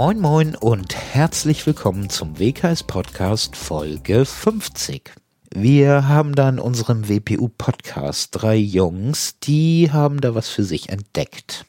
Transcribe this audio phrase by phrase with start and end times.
[0.00, 5.10] Moin Moin und herzlich willkommen zum WKS Podcast Folge 50.
[5.52, 10.88] Wir haben da in unserem WPU Podcast drei Jungs, die haben da was für sich
[10.88, 11.66] entdeckt.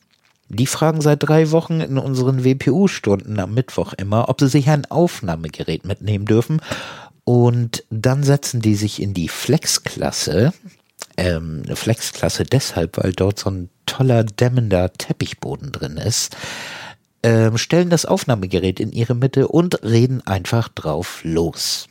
[0.47, 4.89] Die fragen seit drei Wochen in unseren WPU-Stunden am Mittwoch immer, ob sie sich ein
[4.89, 6.61] Aufnahmegerät mitnehmen dürfen.
[7.25, 10.53] Und dann setzen die sich in die Flex-Klasse.
[11.17, 16.37] Ähm, Flex-Klasse deshalb, weil dort so ein toller dämmender Teppichboden drin ist
[17.23, 21.87] ähm, stellen das Aufnahmegerät in ihre Mitte und reden einfach drauf los.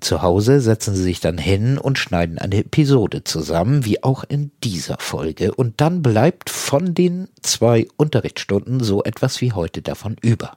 [0.00, 4.50] Zu Hause setzen sie sich dann hin und schneiden eine Episode zusammen, wie auch in
[4.62, 10.56] dieser Folge, und dann bleibt von den zwei Unterrichtsstunden so etwas wie heute davon über.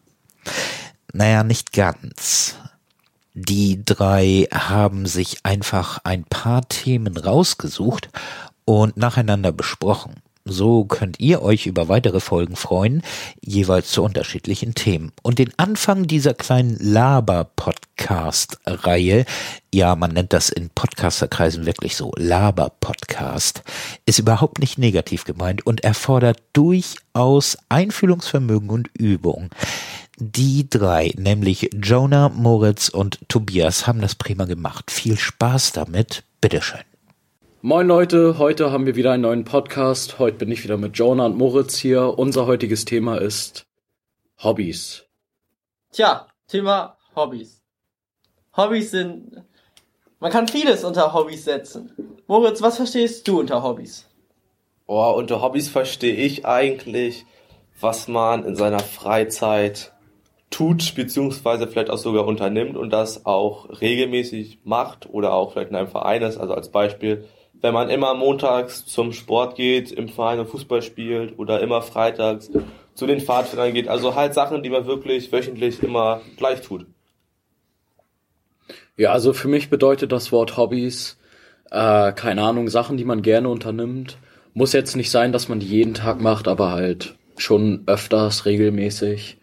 [1.13, 2.55] Naja, nicht ganz.
[3.33, 8.09] Die drei haben sich einfach ein paar Themen rausgesucht
[8.65, 10.15] und nacheinander besprochen.
[10.49, 13.01] So könnt ihr euch über weitere Folgen freuen,
[13.41, 15.11] jeweils zu unterschiedlichen Themen.
[15.21, 19.25] Und den Anfang dieser kleinen Laber-Podcast-Reihe,
[19.73, 23.63] ja, man nennt das in Podcasterkreisen wirklich so, Laber-Podcast,
[24.05, 29.49] ist überhaupt nicht negativ gemeint und erfordert durchaus Einfühlungsvermögen und Übung.
[30.17, 34.91] Die drei, nämlich Jonah, Moritz und Tobias, haben das prima gemacht.
[34.91, 36.23] Viel Spaß damit.
[36.41, 36.88] Bitteschön.
[37.61, 40.17] Moin Leute, heute haben wir wieder einen neuen Podcast.
[40.17, 42.17] Heute bin ich wieder mit Jonah und Moritz hier.
[42.17, 43.65] Unser heutiges Thema ist
[44.41, 45.03] Hobbys.
[45.91, 47.61] Tja, Thema Hobbys.
[48.55, 49.43] Hobbys sind.
[50.21, 51.91] Man kann vieles unter Hobbys setzen.
[52.27, 54.07] Moritz, was verstehst du unter Hobbys?
[54.87, 57.25] Oh, unter Hobbys verstehe ich eigentlich,
[57.81, 59.91] was man in seiner Freizeit
[60.49, 65.75] tut, beziehungsweise vielleicht auch sogar unternimmt und das auch regelmäßig macht oder auch vielleicht in
[65.75, 66.37] einem Verein ist.
[66.37, 67.27] Also als Beispiel,
[67.61, 72.49] wenn man immer montags zum Sport geht, im Verein und Fußball spielt oder immer freitags
[72.93, 73.87] zu den Pfadfindern geht.
[73.87, 76.85] Also halt Sachen, die man wirklich wöchentlich immer gleich tut.
[78.97, 81.17] Ja, also für mich bedeutet das Wort Hobbys,
[81.71, 84.17] äh, keine Ahnung, Sachen, die man gerne unternimmt.
[84.53, 89.37] Muss jetzt nicht sein, dass man die jeden Tag macht, aber halt schon öfters, regelmäßig.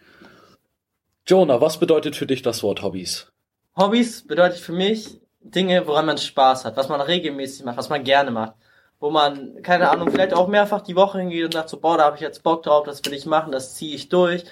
[1.25, 3.31] Jonah, was bedeutet für dich das Wort Hobbys?
[3.75, 5.19] Hobbys bedeutet für mich
[5.51, 8.53] Dinge, woran man Spaß hat, was man regelmäßig macht, was man gerne macht.
[8.99, 12.05] Wo man, keine Ahnung, vielleicht auch mehrfach die Woche hingeht und sagt so, boah, da
[12.05, 14.43] habe ich jetzt Bock drauf, das will ich machen, das ziehe ich durch.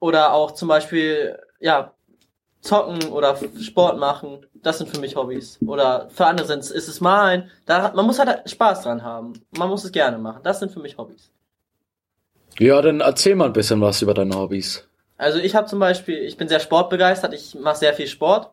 [0.00, 1.94] Oder auch zum Beispiel, ja,
[2.60, 5.58] zocken oder Sport machen, das sind für mich Hobbys.
[5.66, 7.50] Oder für andere sind, ist es malen.
[7.64, 9.32] Da, man muss halt Spaß dran haben.
[9.56, 10.40] Man muss es gerne machen.
[10.42, 11.30] Das sind für mich Hobbys.
[12.58, 14.86] Ja, dann erzähl mal ein bisschen was über deine Hobbys.
[15.18, 18.50] Also ich habe zum Beispiel, ich bin sehr sportbegeistert, ich mache sehr viel Sport.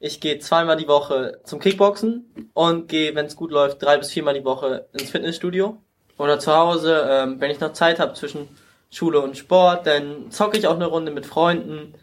[0.00, 4.10] Ich gehe zweimal die Woche zum Kickboxen und gehe, wenn es gut läuft, drei bis
[4.10, 5.78] viermal die Woche ins Fitnessstudio.
[6.18, 8.48] Oder zu Hause, ähm, wenn ich noch Zeit habe zwischen
[8.90, 11.94] Schule und Sport, dann zocke ich auch eine Runde mit Freunden.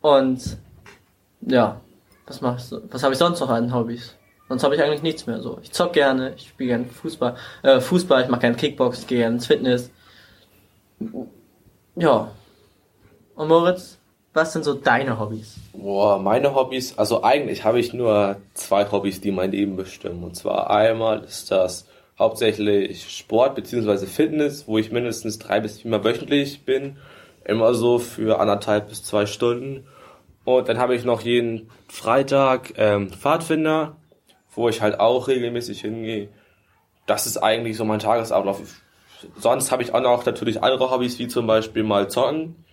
[0.00, 0.58] Und
[1.40, 1.80] ja,
[2.26, 2.82] was machst du?
[2.90, 4.16] Was habe ich sonst noch an Hobbys?
[4.48, 5.58] Sonst habe ich eigentlich nichts mehr so.
[5.62, 9.36] Ich zock gerne, ich spiele gerne Fußball, äh, Fußball, ich mache gerne Kickbox, gehe gerne
[9.36, 9.90] ins Fitness.
[11.96, 12.30] Ja.
[13.34, 13.98] Und Moritz?
[14.34, 15.54] Was sind so deine Hobbys?
[15.72, 20.24] Boah, meine Hobbys, also eigentlich habe ich nur zwei Hobbys, die mein Leben bestimmen.
[20.24, 21.86] Und zwar einmal ist das
[22.18, 24.06] hauptsächlich Sport bzw.
[24.06, 26.96] Fitness, wo ich mindestens drei bis viermal wöchentlich bin.
[27.44, 29.86] Immer so für anderthalb bis zwei Stunden.
[30.44, 33.94] Und dann habe ich noch jeden Freitag ähm, Pfadfinder,
[34.56, 36.28] wo ich halt auch regelmäßig hingehe.
[37.06, 38.60] Das ist eigentlich so mein Tagesablauf.
[39.36, 42.63] Sonst habe ich auch noch natürlich andere Hobbys, wie zum Beispiel mal zocken.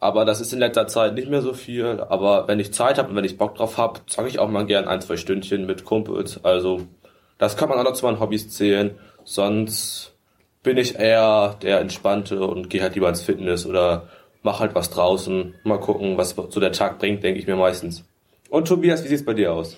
[0.00, 2.00] Aber das ist in letzter Zeit nicht mehr so viel.
[2.08, 4.66] Aber wenn ich Zeit habe und wenn ich Bock drauf habe, zocke ich auch mal
[4.66, 6.44] gern ein, zwei Stündchen mit Kumpels.
[6.44, 6.82] Also
[7.38, 8.98] das kann man auch noch zu meinen Hobbys zählen.
[9.24, 10.12] Sonst
[10.62, 14.08] bin ich eher der Entspannte und gehe halt lieber ins Fitness oder
[14.42, 15.54] mach halt was draußen.
[15.64, 18.04] Mal gucken, was so der Tag bringt, denke ich mir meistens.
[18.50, 19.76] Und Tobias, wie sieht's bei dir aus?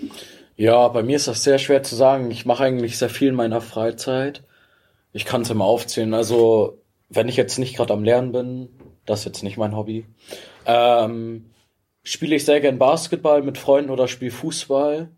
[0.56, 2.30] Ja, bei mir ist das sehr schwer zu sagen.
[2.30, 4.42] Ich mache eigentlich sehr viel in meiner Freizeit.
[5.12, 6.12] Ich kann es immer aufzählen.
[6.14, 6.78] Also,
[7.08, 8.68] wenn ich jetzt nicht gerade am Lernen bin,
[9.10, 10.06] das ist jetzt nicht mein Hobby.
[10.66, 11.50] Ähm,
[12.02, 15.10] spiele ich sehr gern Basketball mit Freunden oder spiele Fußball.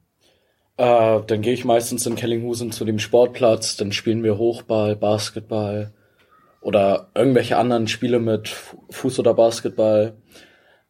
[0.77, 5.93] Äh, dann gehe ich meistens in Kellinghusen zu dem Sportplatz, dann spielen wir Hochball, Basketball
[6.61, 8.49] oder irgendwelche anderen Spiele mit
[8.91, 10.15] Fuß oder Basketball.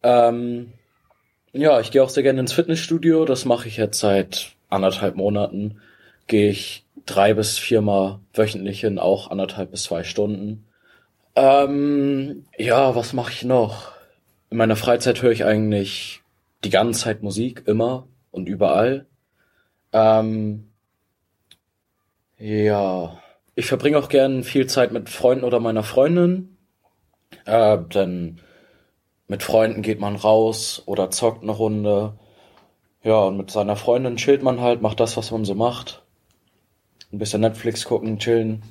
[0.02, 0.72] Ähm,
[1.52, 3.24] ja, ich gehe auch sehr gerne ins Fitnessstudio.
[3.24, 5.80] Das mache ich jetzt seit anderthalb Monaten.
[6.26, 10.66] Gehe ich drei bis viermal wöchentlich hin, auch anderthalb bis zwei Stunden.
[11.34, 13.92] Ähm, ja, was mache ich noch?
[14.50, 16.22] In meiner Freizeit höre ich eigentlich
[16.64, 19.06] die ganze Zeit Musik, immer und überall.
[19.92, 20.72] Ähm,
[22.38, 23.18] ja,
[23.54, 26.56] ich verbringe auch gern viel Zeit mit Freunden oder meiner Freundin.
[27.44, 28.40] Äh, dann
[29.28, 32.18] mit Freunden geht man raus oder zockt eine Runde.
[33.02, 36.02] Ja, und mit seiner Freundin chillt man halt, macht das, was man so macht.
[37.12, 38.62] Ein bisschen Netflix gucken, chillen.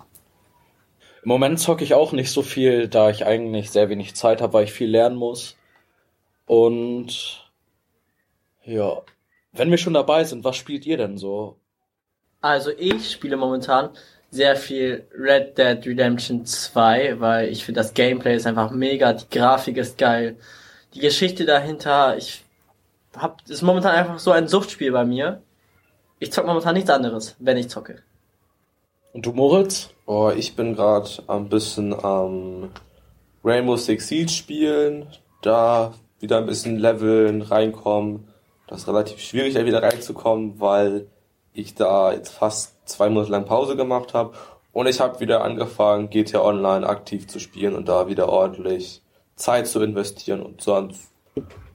[1.23, 4.53] Im Moment zocke ich auch nicht so viel, da ich eigentlich sehr wenig Zeit habe,
[4.53, 5.55] weil ich viel lernen muss.
[6.47, 7.49] Und
[8.63, 9.01] ja,
[9.51, 11.57] wenn wir schon dabei sind, was spielt ihr denn so?
[12.41, 13.91] Also ich spiele momentan
[14.31, 19.29] sehr viel Red Dead Redemption 2, weil ich finde das Gameplay ist einfach mega, die
[19.29, 20.37] Grafik ist geil,
[20.93, 22.43] die Geschichte dahinter, ich
[23.15, 25.41] hab, ist momentan einfach so ein Suchtspiel bei mir.
[26.19, 28.03] Ich zocke momentan nichts anderes, wenn ich zocke.
[29.13, 29.89] Und du, Moritz?
[30.05, 32.69] Oh, ich bin gerade ein bisschen am
[33.43, 35.05] Rainbow Six Siege spielen,
[35.41, 38.29] da wieder ein bisschen leveln, reinkommen.
[38.67, 41.07] Das ist relativ schwierig, da wieder reinzukommen, weil
[41.53, 44.33] ich da jetzt fast zwei Monate lang Pause gemacht habe.
[44.71, 49.01] Und ich habe wieder angefangen, GTA Online aktiv zu spielen und da wieder ordentlich
[49.35, 51.11] Zeit zu investieren und sonst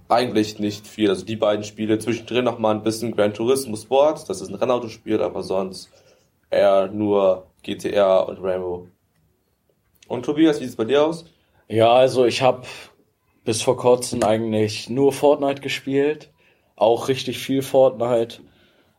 [0.08, 1.10] eigentlich nicht viel.
[1.10, 4.54] Also die beiden Spiele zwischendrin noch mal ein bisschen Gran Turismo Sport, das ist ein
[4.54, 5.90] Rennautospiel, aber sonst
[6.50, 8.88] eher nur GTA und Rainbow.
[10.08, 11.24] Und Tobias, wie sieht's bei dir aus?
[11.68, 12.66] Ja, also ich habe
[13.44, 16.30] bis vor kurzem eigentlich nur Fortnite gespielt.
[16.76, 18.40] Auch richtig viel Fortnite.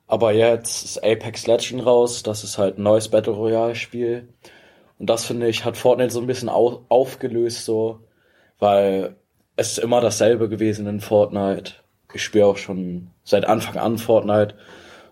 [0.08, 2.24] Aber jetzt ist Apex Legend raus.
[2.24, 4.30] Das ist halt ein neues Battle Royale Spiel.
[5.00, 8.00] Und das finde ich, hat Fortnite so ein bisschen au aufgelöst so.
[8.60, 9.16] Weil
[9.56, 11.74] es ist immer dasselbe gewesen in Fortnite.
[12.14, 14.56] Ich spiele auch schon seit Anfang an Fortnite.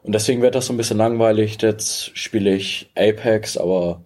[0.06, 1.60] Und deswegen wird das so ein bisschen langweilig.
[1.62, 4.04] Jetzt spiele ich Apex, aber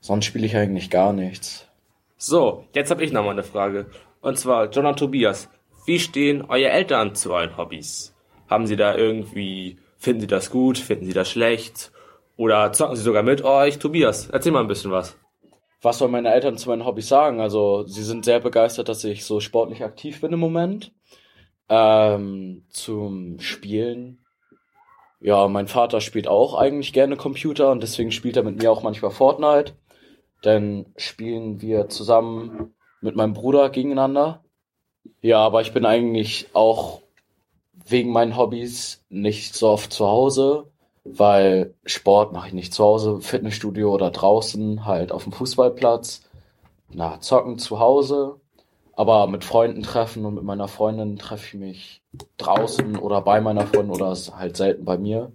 [0.00, 1.68] sonst spiele ich eigentlich gar nichts.
[2.16, 3.86] So, jetzt habe ich noch mal eine Frage.
[4.20, 5.48] Und zwar, John und Tobias,
[5.84, 8.12] wie stehen eure Eltern zu euren Hobbys?
[8.48, 11.92] Haben sie da irgendwie, finden sie das gut, finden sie das schlecht?
[12.36, 13.78] Oder zocken sie sogar mit euch?
[13.78, 15.16] Tobias, erzähl mal ein bisschen was.
[15.80, 17.40] Was sollen meine Eltern zu meinen Hobbys sagen?
[17.40, 20.92] Also, sie sind sehr begeistert, dass ich so sportlich aktiv bin im Moment.
[21.68, 24.25] Ähm, zum Spielen.
[25.20, 28.82] Ja, mein Vater spielt auch eigentlich gerne Computer und deswegen spielt er mit mir auch
[28.82, 29.72] manchmal Fortnite.
[30.42, 34.44] Dann spielen wir zusammen mit meinem Bruder gegeneinander.
[35.22, 37.02] Ja, aber ich bin eigentlich auch
[37.86, 40.70] wegen meinen Hobbys nicht so oft zu Hause,
[41.04, 46.28] weil Sport mache ich nicht zu Hause, Fitnessstudio oder draußen, halt auf dem Fußballplatz.
[46.92, 48.40] Na, zocken zu Hause,
[48.96, 52.02] aber mit Freunden treffen und mit meiner Freundin treffe ich mich
[52.38, 55.32] draußen oder bei meiner Freundin oder ist halt selten bei mir.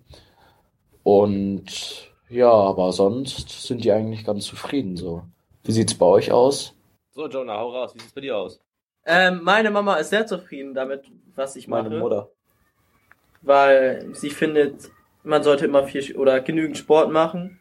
[1.04, 5.24] Und ja, aber sonst sind die eigentlich ganz zufrieden so.
[5.64, 6.74] Wie sieht's bei euch aus?
[7.12, 7.94] So, Jonah, hau raus.
[7.96, 8.60] Wie sieht's bei dir aus?
[9.06, 11.04] Ähm, meine Mama ist sehr zufrieden damit,
[11.36, 11.84] was ich mache.
[11.84, 12.30] Meine Mutter.
[13.42, 14.92] weil sie findet,
[15.24, 17.60] man sollte immer viel oder genügend Sport machen.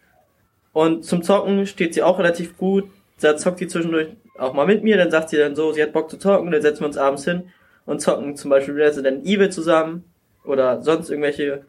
[0.73, 2.85] Und zum Zocken steht sie auch relativ gut.
[3.20, 5.93] Da zockt sie zwischendurch auch mal mit mir, dann sagt sie dann so, sie hat
[5.93, 7.50] Bock zu zocken, dann setzen wir uns abends hin
[7.87, 10.05] und zocken zum Beispiel Resident Evil zusammen
[10.44, 11.65] oder sonst irgendwelche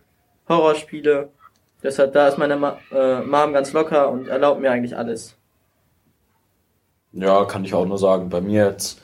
[0.48, 1.30] Horrorspiele.
[1.84, 5.36] Deshalb, da ist meine Ma äh, Mom ganz locker und erlaubt mir eigentlich alles.
[7.14, 8.30] Ja, kann ich auch nur sagen.
[8.30, 9.02] Bei mir jetzt,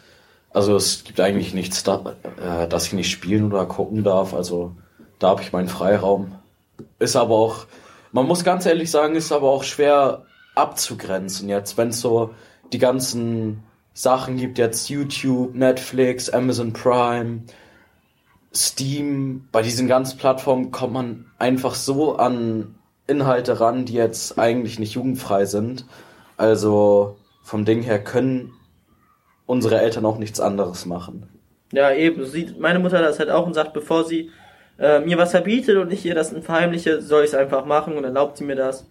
[0.52, 4.34] also es gibt eigentlich nichts, da, äh, dass ich nicht spielen oder gucken darf.
[4.34, 4.74] Also
[5.20, 6.36] da habe ich meinen Freiraum.
[7.00, 7.66] Ist aber auch,
[8.12, 12.34] man muss ganz ehrlich sagen, ist aber auch schwer abzugrenzen jetzt, wenn es so
[12.74, 17.42] die ganzen Sachen gibt, jetzt YouTube, Netflix, Amazon Prime,
[18.54, 22.76] Steam, bei diesen ganzen Plattformen kommt man einfach so an
[23.08, 25.86] Inhalte ran, die jetzt eigentlich nicht jugendfrei sind.
[26.38, 28.54] Also vom Ding her können
[29.46, 31.28] unsere Eltern auch nichts anderes machen.
[31.72, 32.26] Ja, eben.
[32.26, 34.32] Sie, meine Mutter das halt auch und sagt, bevor sie
[34.78, 38.04] äh, mir was verbietet und ich ihr das verheimliche, soll ich es einfach machen und
[38.04, 38.86] erlaubt sie mir das.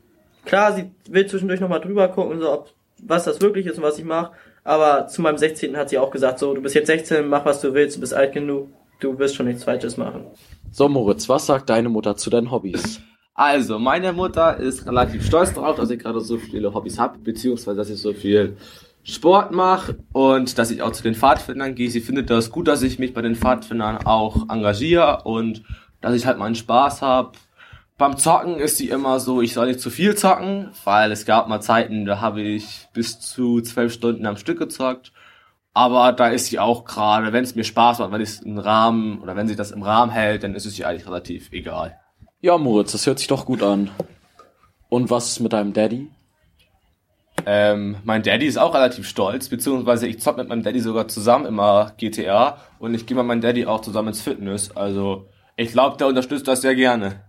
[0.45, 2.71] Klar, sie will zwischendurch nochmal drüber gucken, so ob
[3.03, 4.33] was das wirklich ist und was ich mache.
[4.65, 5.77] Aber zu meinem 16.
[5.77, 8.15] hat sie auch gesagt, so, du bist jetzt 16, mach was du willst, du bist
[8.15, 8.69] alt genug,
[9.01, 10.27] du wirst schon nichts Falsches machen.
[10.73, 13.01] So, Moritz, was sagt deine Mutter zu deinen Hobbys?
[13.35, 17.77] Also, meine Mutter ist relativ stolz darauf, dass ich gerade so viele Hobbys habe, beziehungsweise
[17.77, 18.57] dass ich so viel
[19.05, 21.91] Sport mache und dass ich auch zu den Pfadfindern gehe.
[21.91, 25.63] Sie findet das gut, dass ich mich bei den Pfadfindern auch engagiere und
[26.01, 27.33] dass ich halt meinen Spaß habe.
[27.99, 31.49] Beim Zocken ist sie immer so, ich soll nicht zu viel zocken, weil es gab
[31.49, 35.13] mal Zeiten, da habe ich bis zu zwölf Stunden am Stück gezockt.
[35.73, 39.21] Aber da ist sie auch gerade, wenn es mir Spaß macht, wenn es im Rahmen
[39.23, 41.99] oder wenn sie das im Rahmen hält, dann ist es ihr eigentlich relativ egal.
[42.41, 43.91] Ja, Moritz, das hört sich doch gut an.
[44.91, 46.11] Und was ist mit deinem Daddy?
[47.47, 51.47] Ähm, mein Daddy ist auch relativ stolz, beziehungsweise ich zock mit meinem Daddy sogar zusammen
[51.47, 54.77] immer GTA und ich gehe mit meinem Daddy auch zusammen ins Fitness.
[54.77, 57.26] Also ich glaube, der unterstützt das sehr gerne.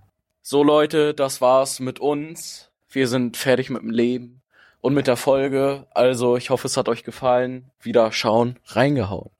[0.50, 2.72] So Leute, das war's mit uns.
[2.90, 4.44] Wir sind fertig mit dem Leben.
[4.80, 5.88] und mit der Folge.
[5.94, 7.70] Also ich hoffe, es hat euch gefallen.
[7.82, 9.32] Wieder schauen, reingehauen.